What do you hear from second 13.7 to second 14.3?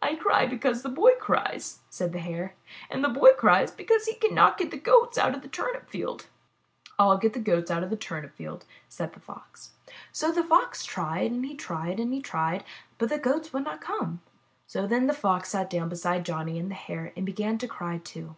come.